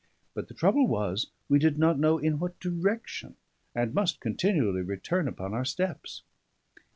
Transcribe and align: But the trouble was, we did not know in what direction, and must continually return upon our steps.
But 0.33 0.47
the 0.47 0.55
trouble 0.55 0.87
was, 0.87 1.27
we 1.47 1.59
did 1.59 1.77
not 1.77 1.99
know 1.99 2.17
in 2.17 2.39
what 2.39 2.59
direction, 2.59 3.35
and 3.75 3.93
must 3.93 4.19
continually 4.19 4.81
return 4.81 5.27
upon 5.27 5.53
our 5.53 5.63
steps. 5.63 6.23